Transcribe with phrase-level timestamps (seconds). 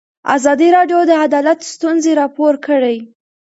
[0.35, 2.97] ازادي راډیو د عدالت ستونزې راپور کړي.